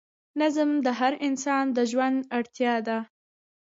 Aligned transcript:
نظم 0.39 0.69
د 0.85 0.87
هر 0.99 1.13
انسان 1.27 1.65
د 1.77 1.77
ژوند 1.91 2.17
اړتیا 2.37 2.73
ده. 2.87 2.97